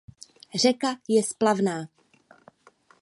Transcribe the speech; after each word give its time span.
Řeka 0.55 0.95
je 1.07 1.23
splavná. 1.23 1.87